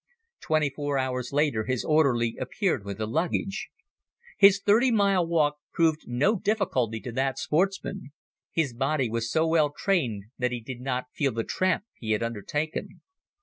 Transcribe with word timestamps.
Twenty 0.39 0.71
four 0.71 0.97
hours 0.97 1.31
later 1.31 1.65
his 1.65 1.85
orderly 1.85 2.35
appeared 2.39 2.83
with 2.83 2.97
the 2.97 3.05
luggage. 3.05 3.69
His 4.35 4.59
thirty 4.59 4.89
mile 4.89 5.27
walk 5.27 5.57
proved 5.71 6.07
no 6.07 6.37
difficulty 6.39 6.99
to 7.01 7.11
that 7.11 7.37
sportsman. 7.37 8.11
His 8.51 8.73
body 8.73 9.11
was 9.11 9.29
so 9.29 9.47
well 9.47 9.71
trained 9.71 10.23
that 10.39 10.51
he 10.51 10.59
did 10.59 10.81
not 10.81 11.05
feel 11.13 11.33
the 11.33 11.43
tramp 11.43 11.83
he 11.93 12.13
had 12.13 12.23
undertaken. 12.23 13.01